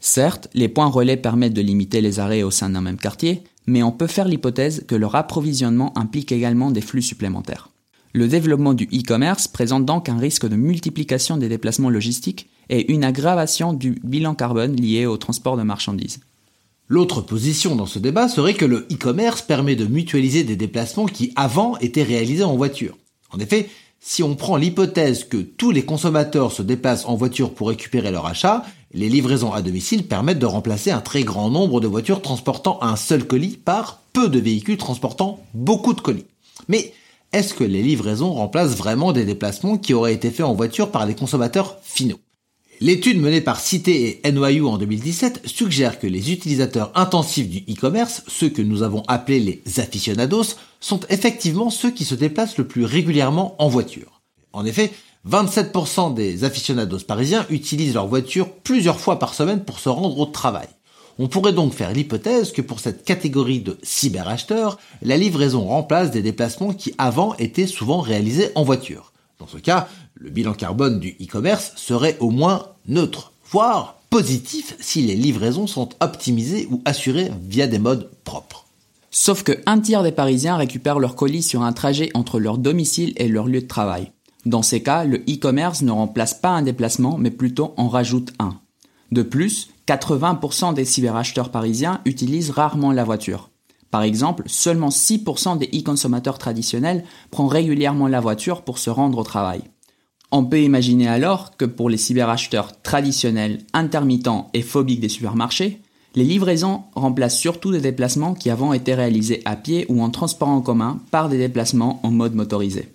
Certes, 0.00 0.48
les 0.52 0.68
points 0.68 0.88
relais 0.88 1.16
permettent 1.16 1.54
de 1.54 1.62
limiter 1.62 2.00
les 2.00 2.18
arrêts 2.18 2.42
au 2.42 2.50
sein 2.50 2.70
d'un 2.70 2.80
même 2.80 2.96
quartier, 2.96 3.44
mais 3.66 3.84
on 3.84 3.92
peut 3.92 4.08
faire 4.08 4.26
l'hypothèse 4.26 4.84
que 4.88 4.96
leur 4.96 5.14
approvisionnement 5.14 5.96
implique 5.96 6.32
également 6.32 6.72
des 6.72 6.80
flux 6.80 7.02
supplémentaires. 7.02 7.68
Le 8.12 8.28
développement 8.28 8.74
du 8.74 8.84
e-commerce 8.92 9.48
présente 9.48 9.86
donc 9.86 10.08
un 10.08 10.18
risque 10.18 10.46
de 10.46 10.56
multiplication 10.56 11.36
des 11.36 11.48
déplacements 11.48 11.88
logistiques 11.88 12.50
et 12.68 12.92
une 12.92 13.04
aggravation 13.04 13.72
du 13.72 13.92
bilan 14.02 14.34
carbone 14.34 14.76
lié 14.76 15.06
au 15.06 15.16
transport 15.16 15.56
de 15.56 15.62
marchandises. 15.62 16.20
L'autre 16.92 17.22
position 17.22 17.74
dans 17.74 17.86
ce 17.86 17.98
débat 17.98 18.28
serait 18.28 18.52
que 18.52 18.66
le 18.66 18.86
e-commerce 18.92 19.40
permet 19.40 19.76
de 19.76 19.86
mutualiser 19.86 20.44
des 20.44 20.56
déplacements 20.56 21.06
qui 21.06 21.32
avant 21.36 21.78
étaient 21.78 22.02
réalisés 22.02 22.44
en 22.44 22.54
voiture. 22.54 22.98
En 23.30 23.38
effet, 23.38 23.70
Si 24.04 24.22
on 24.22 24.34
prend 24.34 24.56
l'hypothèse 24.56 25.24
que 25.24 25.38
tous 25.38 25.70
les 25.70 25.84
consommateurs 25.84 26.52
se 26.52 26.60
déplacent 26.60 27.06
en 27.06 27.14
voiture 27.14 27.54
pour 27.54 27.68
récupérer 27.68 28.10
leur 28.10 28.26
achat, 28.26 28.66
les 28.92 29.08
livraisons 29.08 29.52
à 29.54 29.62
domicile 29.62 30.06
permettent 30.06 30.40
de 30.40 30.44
remplacer 30.44 30.90
un 30.90 31.00
très 31.00 31.22
grand 31.22 31.48
nombre 31.48 31.80
de 31.80 31.86
voitures 31.86 32.20
transportant 32.20 32.82
un 32.82 32.96
seul 32.96 33.24
colis 33.26 33.56
par 33.56 34.02
peu 34.12 34.28
de 34.28 34.40
véhicules 34.40 34.76
transportant 34.76 35.40
beaucoup 35.54 35.94
de 35.94 36.00
colis. 36.02 36.26
Mais 36.68 36.92
est-ce 37.32 37.54
que 37.54 37.64
les 37.64 37.82
livraisons 37.82 38.34
remplacent 38.34 38.76
vraiment 38.76 39.12
des 39.12 39.24
déplacements 39.24 39.78
qui 39.78 39.94
auraient 39.94 40.14
été 40.14 40.30
faits 40.30 40.44
en 40.46 40.54
voiture 40.54 40.90
par 40.90 41.06
les 41.06 41.14
consommateurs 41.14 41.78
finaux? 41.82 42.18
L'étude 42.82 43.20
menée 43.20 43.40
par 43.40 43.60
Cité 43.60 44.26
et 44.26 44.32
NYU 44.32 44.64
en 44.64 44.76
2017 44.76 45.42
suggère 45.44 46.00
que 46.00 46.08
les 46.08 46.32
utilisateurs 46.32 46.90
intensifs 46.96 47.48
du 47.48 47.58
e-commerce, 47.72 48.24
ceux 48.26 48.48
que 48.48 48.60
nous 48.60 48.82
avons 48.82 49.04
appelés 49.06 49.38
les 49.38 49.78
aficionados, 49.78 50.56
sont 50.80 50.98
effectivement 51.08 51.70
ceux 51.70 51.92
qui 51.92 52.04
se 52.04 52.16
déplacent 52.16 52.58
le 52.58 52.66
plus 52.66 52.84
régulièrement 52.84 53.54
en 53.60 53.68
voiture. 53.68 54.20
En 54.52 54.64
effet, 54.64 54.90
27% 55.30 56.12
des 56.12 56.42
aficionados 56.42 56.98
parisiens 57.06 57.46
utilisent 57.50 57.94
leur 57.94 58.08
voiture 58.08 58.50
plusieurs 58.50 58.98
fois 58.98 59.20
par 59.20 59.34
semaine 59.34 59.62
pour 59.62 59.78
se 59.78 59.88
rendre 59.88 60.18
au 60.18 60.26
travail. 60.26 60.66
On 61.20 61.28
pourrait 61.28 61.52
donc 61.52 61.74
faire 61.74 61.92
l'hypothèse 61.92 62.50
que 62.50 62.62
pour 62.62 62.80
cette 62.80 63.04
catégorie 63.04 63.60
de 63.60 63.78
cyberacheteurs, 63.84 64.76
la 65.02 65.16
livraison 65.16 65.68
remplace 65.68 66.10
des 66.10 66.22
déplacements 66.22 66.72
qui 66.72 66.96
avant 66.98 67.36
étaient 67.36 67.68
souvent 67.68 68.00
réalisés 68.00 68.50
en 68.56 68.64
voiture. 68.64 69.11
Dans 69.42 69.48
ce 69.48 69.58
cas, 69.58 69.88
le 70.14 70.30
bilan 70.30 70.54
carbone 70.54 71.00
du 71.00 71.16
e-commerce 71.20 71.72
serait 71.74 72.16
au 72.20 72.30
moins 72.30 72.68
neutre, 72.86 73.32
voire 73.50 73.96
positif 74.08 74.76
si 74.78 75.02
les 75.02 75.16
livraisons 75.16 75.66
sont 75.66 75.88
optimisées 75.98 76.68
ou 76.70 76.80
assurées 76.84 77.32
via 77.42 77.66
des 77.66 77.80
modes 77.80 78.08
propres. 78.22 78.66
Sauf 79.10 79.42
que 79.42 79.60
un 79.66 79.80
tiers 79.80 80.04
des 80.04 80.12
Parisiens 80.12 80.54
récupèrent 80.54 81.00
leur 81.00 81.16
colis 81.16 81.42
sur 81.42 81.62
un 81.62 81.72
trajet 81.72 82.10
entre 82.14 82.38
leur 82.38 82.56
domicile 82.56 83.14
et 83.16 83.26
leur 83.26 83.48
lieu 83.48 83.62
de 83.62 83.66
travail. 83.66 84.12
Dans 84.46 84.62
ces 84.62 84.80
cas, 84.80 85.02
le 85.02 85.16
e-commerce 85.28 85.82
ne 85.82 85.90
remplace 85.90 86.34
pas 86.34 86.50
un 86.50 86.62
déplacement, 86.62 87.18
mais 87.18 87.32
plutôt 87.32 87.74
en 87.76 87.88
rajoute 87.88 88.32
un. 88.38 88.60
De 89.10 89.22
plus, 89.22 89.70
80% 89.88 90.72
des 90.72 90.84
cyberacheteurs 90.84 91.50
parisiens 91.50 92.00
utilisent 92.04 92.50
rarement 92.50 92.92
la 92.92 93.02
voiture. 93.02 93.50
Par 93.92 94.02
exemple, 94.02 94.44
seulement 94.46 94.88
6% 94.88 95.58
des 95.58 95.66
e-consommateurs 95.66 96.38
traditionnels 96.38 97.04
prennent 97.30 97.46
régulièrement 97.46 98.08
la 98.08 98.20
voiture 98.20 98.62
pour 98.62 98.78
se 98.78 98.88
rendre 98.88 99.18
au 99.18 99.22
travail. 99.22 99.60
On 100.32 100.46
peut 100.46 100.62
imaginer 100.62 101.08
alors 101.08 101.58
que 101.58 101.66
pour 101.66 101.90
les 101.90 101.98
cyberacheteurs 101.98 102.80
traditionnels, 102.80 103.58
intermittents 103.74 104.48
et 104.54 104.62
phobiques 104.62 105.00
des 105.00 105.10
supermarchés, 105.10 105.82
les 106.14 106.24
livraisons 106.24 106.84
remplacent 106.94 107.38
surtout 107.38 107.70
des 107.70 107.82
déplacements 107.82 108.32
qui 108.32 108.48
avant 108.48 108.72
étaient 108.72 108.94
réalisés 108.94 109.42
à 109.44 109.56
pied 109.56 109.84
ou 109.90 110.02
en 110.02 110.08
transport 110.08 110.48
en 110.48 110.62
commun 110.62 111.00
par 111.10 111.28
des 111.28 111.38
déplacements 111.38 112.00
en 112.02 112.10
mode 112.10 112.34
motorisé. 112.34 112.94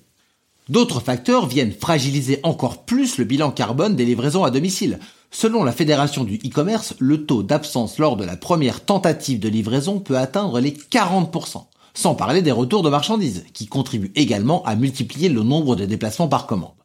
D'autres 0.68 1.00
facteurs 1.00 1.46
viennent 1.46 1.74
fragiliser 1.74 2.40
encore 2.42 2.86
plus 2.86 3.20
le 3.20 3.24
bilan 3.24 3.52
carbone 3.52 3.96
des 3.96 4.06
livraisons 4.06 4.44
à 4.44 4.50
domicile. 4.50 4.98
Selon 5.32 5.64
la 5.64 5.72
Fédération 5.72 6.24
du 6.24 6.36
e-commerce, 6.36 6.96
le 7.00 7.26
taux 7.26 7.44
d'absence 7.44 8.00
lors 8.00 8.18
de 8.18 8.26
la 8.26 8.38
première 8.38 8.86
tentative 8.86 9.40
de 9.40 9.50
livraison 9.50 10.00
peut 10.00 10.18
atteindre 10.18 10.60
les 10.60 10.72
40%, 10.72 11.66
sans 11.94 12.16
parler 12.16 12.42
des 12.42 12.52
retours 12.52 12.84
de 12.84 12.90
marchandises, 12.90 13.46
qui 13.54 13.68
contribuent 13.68 14.14
également 14.16 14.64
à 14.64 14.76
multiplier 14.76 15.30
le 15.30 15.44
nombre 15.44 15.76
de 15.76 15.86
déplacements 15.86 16.28
par 16.28 16.48
commande 16.48 16.78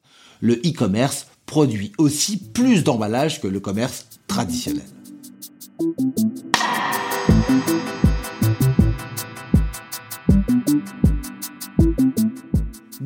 le 0.43 0.55
e-commerce 0.67 1.29
produit 1.47 1.93
aussi 1.97 2.37
plus 2.37 2.85
d'emballages 2.85 3.41
que 3.41 3.47
le 3.47 3.61
commerce 3.61 4.07
traditionnel. 4.27 4.83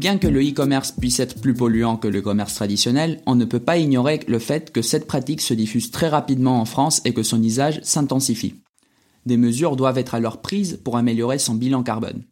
Bien 0.07 0.19
que 0.19 0.29
le 0.29 0.41
e-commerce 0.41 0.93
puisse 0.93 1.19
être 1.19 1.41
plus 1.41 1.53
polluant 1.53 1.97
que 1.97 2.07
le 2.07 2.23
commerce 2.23 2.55
traditionnel, 2.55 3.21
on 3.27 3.35
ne 3.35 3.45
peut 3.45 3.59
pas 3.59 3.77
ignorer 3.77 4.21
le 4.29 4.39
fait 4.39 4.71
que 4.71 4.81
cette 4.81 5.09
pratique 5.09 5.41
se 5.41 5.53
diffuse 5.53 5.91
très 5.91 6.09
rapidement 6.09 6.61
en 6.61 6.65
France 6.65 7.03
et 7.05 7.13
que 7.13 7.25
son 7.25 7.43
usage 7.43 7.81
s'intensifie. 7.83 8.55
Des 9.27 9.37
mesures 9.37 9.75
doivent 9.75 9.99
être 9.99 10.15
alors 10.15 10.41
prises 10.43 10.79
pour 10.85 10.97
améliorer 10.97 11.41
son 11.41 11.57
bilan 11.57 11.83
carbone. 11.83 12.23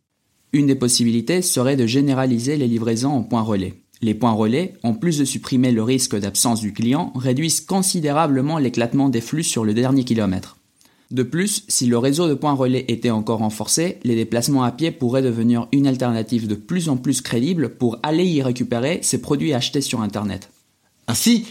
Une 0.52 0.68
des 0.68 0.76
possibilités 0.76 1.42
serait 1.42 1.74
de 1.74 1.84
généraliser 1.84 2.56
les 2.56 2.68
livraisons 2.68 3.10
en 3.10 3.24
points 3.24 3.42
relais. 3.42 3.82
Les 4.02 4.14
points 4.14 4.30
relais, 4.30 4.74
en 4.84 4.94
plus 4.94 5.18
de 5.18 5.24
supprimer 5.24 5.72
le 5.72 5.82
risque 5.82 6.16
d'absence 6.16 6.60
du 6.60 6.72
client, 6.72 7.12
réduisent 7.16 7.60
considérablement 7.60 8.58
l'éclatement 8.58 9.08
des 9.08 9.20
flux 9.20 9.42
sur 9.42 9.64
le 9.64 9.74
dernier 9.74 10.04
kilomètre. 10.04 10.58
De 11.10 11.22
plus, 11.22 11.64
si 11.68 11.86
le 11.86 11.98
réseau 11.98 12.28
de 12.28 12.34
points 12.34 12.54
relais 12.54 12.84
était 12.88 13.10
encore 13.10 13.38
renforcé, 13.38 13.98
les 14.04 14.16
déplacements 14.16 14.64
à 14.64 14.72
pied 14.72 14.90
pourraient 14.90 15.22
devenir 15.22 15.68
une 15.72 15.86
alternative 15.86 16.46
de 16.46 16.54
plus 16.54 16.88
en 16.88 16.96
plus 16.96 17.20
crédible 17.20 17.76
pour 17.76 17.98
aller 18.02 18.24
y 18.24 18.42
récupérer 18.42 19.00
ces 19.02 19.20
produits 19.20 19.52
achetés 19.52 19.80
sur 19.80 20.00
Internet. 20.00 20.50
Ainsi, 21.06 21.46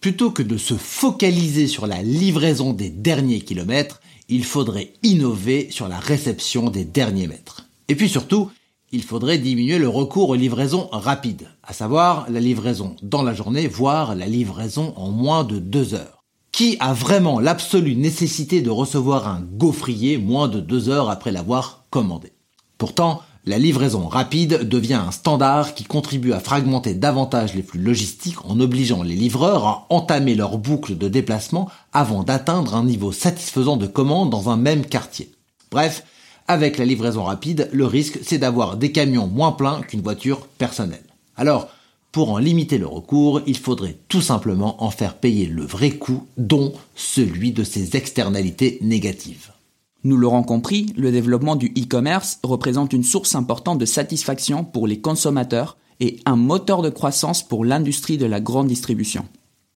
plutôt 0.00 0.30
que 0.30 0.42
de 0.42 0.56
se 0.56 0.74
focaliser 0.74 1.66
sur 1.66 1.86
la 1.86 2.02
livraison 2.02 2.72
des 2.72 2.90
derniers 2.90 3.40
kilomètres, 3.40 4.00
il 4.28 4.44
faudrait 4.44 4.92
innover 5.02 5.68
sur 5.70 5.88
la 5.88 5.98
réception 5.98 6.70
des 6.70 6.84
derniers 6.84 7.26
mètres. 7.26 7.66
Et 7.88 7.94
puis 7.94 8.08
surtout, 8.08 8.50
il 8.92 9.02
faudrait 9.02 9.38
diminuer 9.38 9.78
le 9.78 9.88
recours 9.88 10.30
aux 10.30 10.34
livraisons 10.34 10.88
rapides, 10.92 11.48
à 11.62 11.72
savoir 11.72 12.30
la 12.30 12.40
livraison 12.40 12.96
dans 13.02 13.22
la 13.22 13.34
journée, 13.34 13.66
voire 13.66 14.14
la 14.14 14.26
livraison 14.26 14.94
en 14.96 15.10
moins 15.10 15.42
de 15.42 15.58
deux 15.58 15.94
heures. 15.94 16.13
Qui 16.54 16.76
a 16.78 16.92
vraiment 16.92 17.40
l'absolue 17.40 17.96
nécessité 17.96 18.62
de 18.62 18.70
recevoir 18.70 19.26
un 19.26 19.40
gaufrier 19.40 20.18
moins 20.18 20.46
de 20.46 20.60
deux 20.60 20.88
heures 20.88 21.10
après 21.10 21.32
l'avoir 21.32 21.82
commandé? 21.90 22.30
Pourtant, 22.78 23.22
la 23.44 23.58
livraison 23.58 24.06
rapide 24.06 24.68
devient 24.68 25.02
un 25.04 25.10
standard 25.10 25.74
qui 25.74 25.82
contribue 25.82 26.32
à 26.32 26.38
fragmenter 26.38 26.94
davantage 26.94 27.54
les 27.56 27.64
flux 27.64 27.80
logistiques 27.80 28.44
en 28.44 28.60
obligeant 28.60 29.02
les 29.02 29.16
livreurs 29.16 29.66
à 29.66 29.86
entamer 29.90 30.36
leur 30.36 30.58
boucle 30.58 30.96
de 30.96 31.08
déplacement 31.08 31.68
avant 31.92 32.22
d'atteindre 32.22 32.76
un 32.76 32.84
niveau 32.84 33.10
satisfaisant 33.10 33.76
de 33.76 33.88
commande 33.88 34.30
dans 34.30 34.48
un 34.48 34.56
même 34.56 34.86
quartier. 34.86 35.32
Bref, 35.72 36.04
avec 36.46 36.78
la 36.78 36.84
livraison 36.84 37.24
rapide, 37.24 37.68
le 37.72 37.86
risque, 37.86 38.20
c'est 38.22 38.38
d'avoir 38.38 38.76
des 38.76 38.92
camions 38.92 39.26
moins 39.26 39.50
pleins 39.50 39.82
qu'une 39.82 40.02
voiture 40.02 40.46
personnelle. 40.58 41.02
Alors, 41.36 41.68
pour 42.14 42.30
en 42.30 42.38
limiter 42.38 42.78
le 42.78 42.86
recours, 42.86 43.40
il 43.44 43.58
faudrait 43.58 43.98
tout 44.06 44.20
simplement 44.20 44.84
en 44.84 44.90
faire 44.90 45.16
payer 45.16 45.46
le 45.46 45.64
vrai 45.64 45.90
coût, 45.90 46.28
dont 46.36 46.72
celui 46.94 47.50
de 47.50 47.64
ses 47.64 47.96
externalités 47.96 48.78
négatives. 48.82 49.50
Nous 50.04 50.16
l'aurons 50.16 50.44
compris, 50.44 50.92
le 50.96 51.10
développement 51.10 51.56
du 51.56 51.72
e-commerce 51.76 52.38
représente 52.44 52.92
une 52.92 53.02
source 53.02 53.34
importante 53.34 53.78
de 53.80 53.84
satisfaction 53.84 54.62
pour 54.62 54.86
les 54.86 55.00
consommateurs 55.00 55.76
et 55.98 56.20
un 56.24 56.36
moteur 56.36 56.82
de 56.82 56.88
croissance 56.88 57.42
pour 57.42 57.64
l'industrie 57.64 58.16
de 58.16 58.26
la 58.26 58.40
grande 58.40 58.68
distribution. 58.68 59.26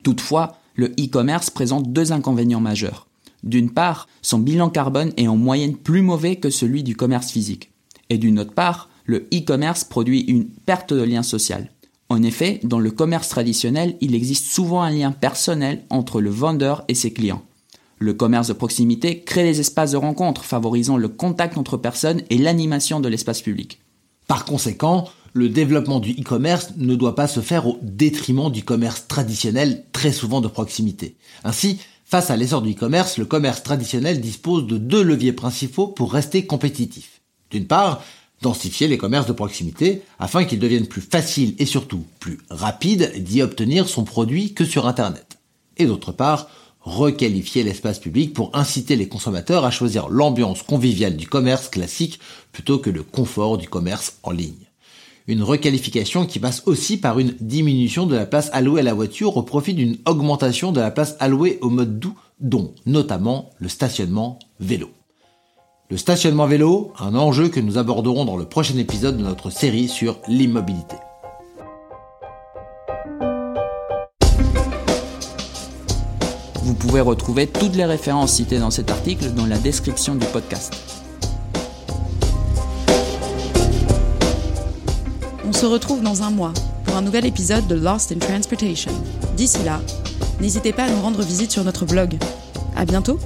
Toutefois, 0.05 0.59
le 0.77 0.93
e-commerce 0.93 1.51
présente 1.51 1.93
deux 1.93 2.13
inconvénients 2.13 2.61
majeurs. 2.61 3.09
D'une 3.43 3.73
part, 3.73 4.07
son 4.23 4.39
bilan 4.39 4.71
carbone 4.71 5.13
est 5.17 5.27
en 5.27 5.37
moyenne 5.37 5.75
plus 5.75 6.03
mauvais 6.03 6.37
que 6.37 6.51
celui 6.51 6.85
du 6.85 6.95
commerce 6.95 7.33
physique. 7.33 7.73
Et 8.11 8.17
d'une 8.19 8.39
autre 8.39 8.55
part, 8.55 8.91
le 9.07 9.27
e-commerce 9.35 9.83
produit 9.83 10.21
une 10.21 10.45
perte 10.45 10.93
de 10.93 11.03
lien 11.03 11.25
social. 11.25 11.73
En 12.09 12.23
effet, 12.23 12.61
dans 12.63 12.79
le 12.79 12.91
commerce 12.91 13.29
traditionnel, 13.29 13.97
il 14.01 14.15
existe 14.15 14.47
souvent 14.47 14.83
un 14.83 14.91
lien 14.91 15.13
personnel 15.13 15.85
entre 15.91 16.21
le 16.21 16.31
vendeur 16.31 16.85
et 16.89 16.95
ses 16.95 17.13
clients. 17.13 17.43
Le 17.99 18.15
commerce 18.15 18.49
de 18.49 18.53
proximité 18.53 19.21
crée 19.21 19.45
des 19.45 19.61
espaces 19.61 19.93
de 19.93 19.97
rencontre 19.97 20.45
favorisant 20.45 20.97
le 20.97 21.09
contact 21.09 21.59
entre 21.59 21.77
personnes 21.77 22.23
et 22.31 22.39
l'animation 22.39 23.01
de 23.01 23.09
l'espace 23.09 23.43
public. 23.43 23.81
Par 24.27 24.45
conséquent, 24.45 25.09
le 25.33 25.49
développement 25.49 26.01
du 26.01 26.13
e-commerce 26.13 26.73
ne 26.77 26.95
doit 26.95 27.15
pas 27.15 27.27
se 27.27 27.41
faire 27.41 27.67
au 27.67 27.79
détriment 27.83 28.51
du 28.51 28.65
commerce 28.65 29.07
traditionnel 29.09 29.85
très 29.93 30.13
souvent 30.13 30.41
de 30.41 30.49
proximité. 30.49 31.17
Ainsi, 31.45 31.79
Face 32.11 32.31
à 32.31 32.39
l'essor 32.39 32.63
du 32.63 32.73
e-commerce, 32.73 33.19
le 33.19 33.27
commerce 33.27 33.63
traditionnel 33.63 34.23
dispose 34.23 34.67
de 34.67 34.79
deux 34.79 35.03
leviers 35.03 35.35
principaux 35.35 35.89
pour 35.89 36.11
rester 36.11 36.47
compétitif. 36.47 37.21
D'une 37.51 37.67
part, 37.67 38.03
densifier 38.43 38.89
les 38.89 38.99
commerces 38.99 39.27
de 39.27 39.33
proximité 39.33 40.03
afin 40.19 40.45
qu'ils 40.45 40.59
deviennent 40.59 40.87
plus 40.87 41.01
faciles 41.01 41.55
et 41.59 41.67
surtout 41.67 42.05
plus 42.21 42.39
rapides 42.51 43.23
d'y 43.23 43.43
obtenir 43.43 43.89
son 43.89 44.05
produit 44.05 44.55
que 44.55 44.65
sur 44.65 44.87
Internet. 44.87 45.39
Et 45.77 45.87
d'autre 45.87 46.13
part, 46.13 46.49
requalifier 46.81 47.63
l'espace 47.63 47.99
public 47.99 48.33
pour 48.33 48.51
inciter 48.55 48.97
les 48.97 49.09
consommateurs 49.09 49.65
à 49.65 49.71
choisir 49.71 50.09
l'ambiance 50.09 50.63
conviviale 50.63 51.17
du 51.17 51.29
commerce 51.29 51.69
classique 51.69 52.19
plutôt 52.53 52.79
que 52.79 52.91
le 52.91 53.03
confort 53.03 53.59
du 53.59 53.69
commerce 53.69 54.19
en 54.23 54.31
ligne. 54.31 54.69
Une 55.27 55.43
requalification 55.43 56.25
qui 56.25 56.39
passe 56.39 56.63
aussi 56.65 56.97
par 56.97 57.19
une 57.19 57.35
diminution 57.41 58.07
de 58.07 58.17
la 58.17 58.25
place 58.25 58.49
allouée 58.55 58.81
à 58.81 58.85
la 58.85 58.95
voiture 58.95 59.37
au 59.37 59.43
profit 59.43 59.75
d'une 59.75 59.99
augmentation 60.07 60.73
de 60.73 60.81
la 60.81 60.91
place 60.91 61.17
allouée 61.21 61.59
au 61.61 61.69
mode 61.69 61.99
doux, 61.99 62.19
dont 62.41 62.75
notamment 62.87 63.51
le 63.59 63.69
stationnement 63.69 64.39
vélo. 64.59 64.91
Le 65.91 65.97
stationnement 65.97 66.47
vélo, 66.47 66.93
un 66.99 67.15
enjeu 67.15 67.49
que 67.49 67.61
nous 67.61 67.79
aborderons 67.79 68.27
dans 68.27 68.37
le 68.37 68.45
prochain 68.45 68.77
épisode 68.77 69.17
de 69.17 69.23
notre 69.23 69.49
série 69.49 69.89
sur 69.89 70.19
l'immobilité. 70.29 70.97
Vous 76.63 76.75
pouvez 76.75 77.01
retrouver 77.01 77.47
toutes 77.47 77.75
les 77.75 77.87
références 77.87 78.35
citées 78.35 78.59
dans 78.59 78.71
cet 78.71 78.91
article 78.91 79.33
dans 79.33 79.47
la 79.47 79.57
description 79.57 80.15
du 80.15 80.27
podcast. 80.27 80.75
On 85.47 85.55
se 85.55 85.65
retrouve 85.65 86.03
dans 86.03 86.23
un 86.23 86.31
mois 86.31 86.53
pour 86.85 86.97
un 86.97 87.03
nouvel 87.03 87.25
épisode 87.25 87.67
de 87.67 87.77
Lost 87.77 88.13
in 88.13 88.19
Transportation. 88.19 88.93
D'ici 89.39 89.65
là, 89.65 89.81
n'hésitez 90.39 90.75
pas 90.75 90.85
à 90.85 90.91
nous 90.91 91.01
rendre 91.01 91.23
visite 91.23 91.51
sur 91.51 91.65
notre 91.65 91.87
blog. 91.87 92.19
À 92.77 92.85
bientôt! 92.85 93.19